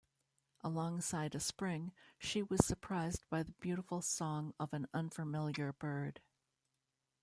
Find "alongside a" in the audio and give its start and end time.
0.63-1.39